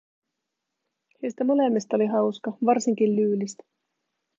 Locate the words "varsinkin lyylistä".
2.65-3.63